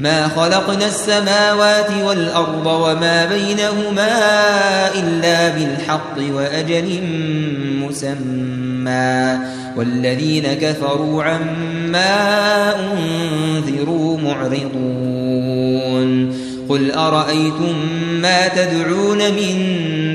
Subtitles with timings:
[0.00, 4.08] ما خلقنا السماوات والأرض وما بينهما
[4.94, 7.02] إلا بالحق وأجل
[7.82, 9.38] مسمى.
[9.76, 15.58] والذين كفروا عما أنذروا معرضون.
[16.68, 17.74] قل أرأيتم
[18.22, 19.56] ما تدعون من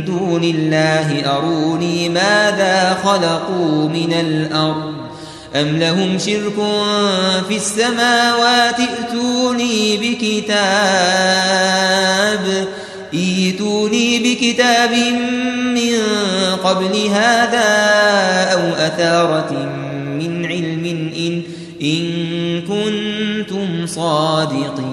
[0.06, 5.03] دون الله؟ أروني ماذا خلقوا من الأرض؟
[5.56, 6.56] أم لهم شرك
[7.48, 10.54] في السماوات ائتوني بكتاب
[13.14, 14.92] ايتوني بكتاب
[15.76, 16.00] من
[16.64, 17.70] قبل هذا
[18.54, 19.54] أو أثارة
[20.20, 20.86] من علم
[21.16, 21.42] إن,
[21.82, 24.93] إن كنتم صادقين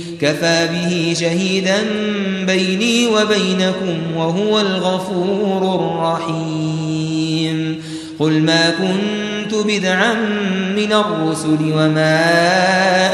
[0.21, 1.77] كفى به شهيدا
[2.47, 7.81] بيني وبينكم وهو الغفور الرحيم.
[8.19, 10.13] قل ما كنت بدعا
[10.75, 12.21] من الرسل وما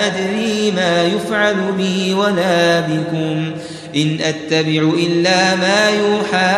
[0.08, 3.52] أدري ما يفعل بي ولا بكم.
[3.96, 6.56] إن أتبع إلا ما يوحى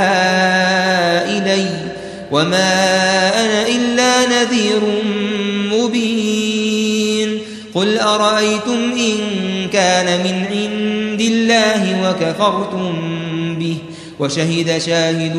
[1.38, 1.68] إلي
[2.31, 2.72] وما
[3.45, 4.81] أنا إلا نذير
[7.74, 9.18] قل أرأيتم إن
[9.74, 12.94] كان من عند الله وكفرتم
[13.59, 13.78] به
[14.19, 15.35] وشهد شاهد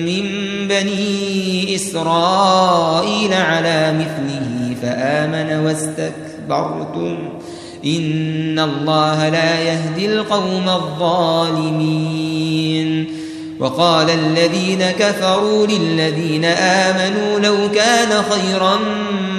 [0.00, 0.24] من
[0.68, 7.18] بني إسرائيل على مثله فآمن واستكبرتم
[7.84, 12.24] إن الله لا يهدي القوم الظالمين
[13.60, 18.78] وقال الذين كفروا للذين آمنوا لو كان خيرا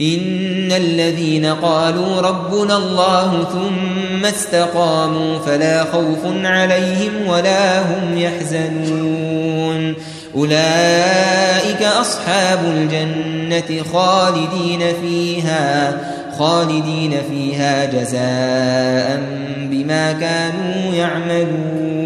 [0.00, 9.94] إن الذين قالوا ربنا الله ثم استقاموا فلا خوف عليهم ولا هم يحزنون.
[10.36, 16.00] أولئك أصحاب الجنة خالدين فيها
[16.38, 19.22] خالدين فيها جزاء
[19.70, 22.05] بما كانوا يعملون.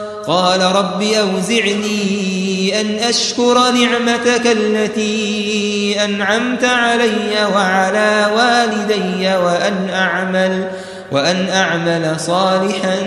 [0.27, 10.67] قال رب أوزعني أن أشكر نعمتك التي أنعمت علي وعلى والدي وأن أعمل
[11.11, 12.97] وأن أعمل صالحا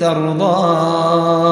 [0.00, 1.50] ترضاه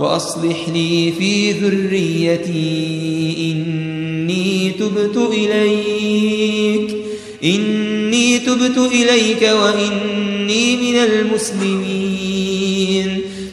[0.00, 6.96] وأصلح لي في ذريتي إني تبت إليك
[7.44, 12.46] إني تبت إليك وإني من المسلمين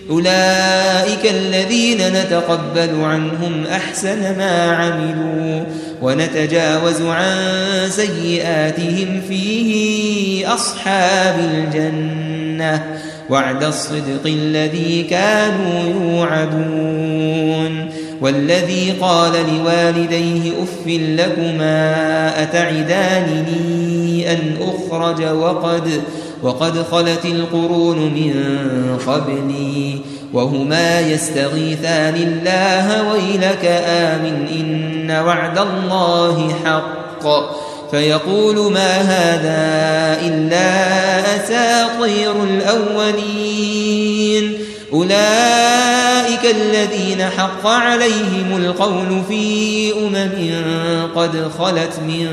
[0.10, 5.64] أولئك الذين نتقبل عنهم أحسن ما عملوا
[6.02, 7.36] ونتجاوز عن
[7.90, 12.84] سيئاتهم فيه أصحاب الجنة
[13.30, 17.90] وعد الصدق الذي كانوا يوعدون
[18.22, 26.02] والذي قال لوالديه أف لكما أتعدانني أن أخرج وقد
[26.44, 28.34] وقد خلت القرون من
[29.08, 30.00] قبلي
[30.34, 37.28] وهما يستغيثان الله ويلك آمن إن وعد الله حق.
[37.92, 40.70] فيقول ما هذا إلا
[41.36, 43.94] أساطير الأولين.
[44.94, 52.28] أولئك الذين حق عليهم القول في أمم قد خلت من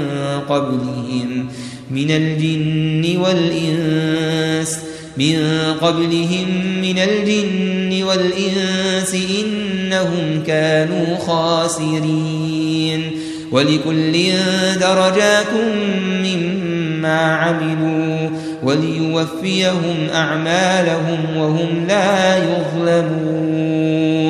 [0.48, 1.48] قبلهم.
[1.90, 4.78] من الجن والإنس
[5.16, 5.36] من
[5.80, 6.46] قبلهم
[6.82, 13.10] من الجن والإنس إنهم كانوا خاسرين.
[13.52, 14.12] ولكل
[14.80, 15.52] درجات
[16.24, 18.30] مما عملوا
[18.62, 24.29] وليوفيهم أعمالهم وهم لا يظلمون.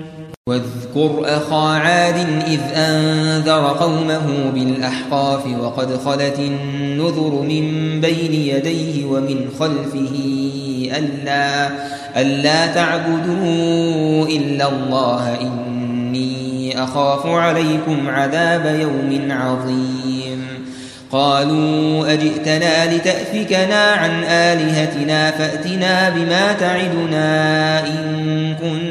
[0.47, 2.15] واذكر أخا عاد
[2.47, 10.15] إذ أنذر قومه بالأحقاف وقد خلت النذر من بين يديه ومن خلفه
[10.97, 11.69] ألا,
[12.21, 20.47] ألا تعبدوا إلا الله إني أخاف عليكم عذاب يوم عظيم.
[21.11, 28.90] قالوا أجئتنا لتأفكنا عن آلهتنا فأتنا بما تعدنا إن كنت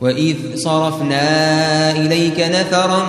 [0.00, 3.06] وإذ صرفنا إليك نفرا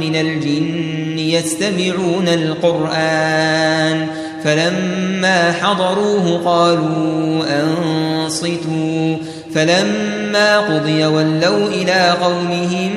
[0.00, 4.06] من الجن يستمعون القرآن
[4.44, 9.16] فلما حضروه قالوا أنصتوا
[9.54, 12.90] فلما قضي ولوا إلى قومهم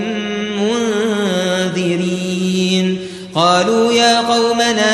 [1.66, 3.00] منذرين
[3.36, 4.94] قالوا يا قومنا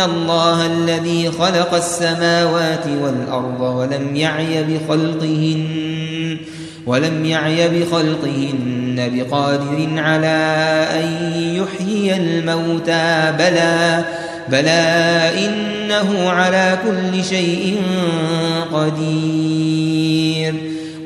[0.00, 6.36] الله الذي خلق السماوات والأرض ولم يعي بخلقهن
[6.86, 14.04] ولم يعي بخلقهن بقادر على أن يحيي الموتى بلى
[14.48, 17.82] بلى إنه على كل شيء
[18.72, 20.54] قدير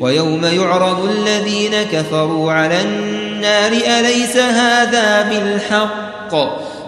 [0.00, 6.34] ويوم يعرض الذين كفروا على النار أليس هذا بالحق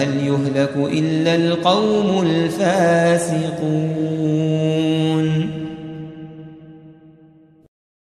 [0.00, 4.19] فهل يهلك إلا القوم الفاسقون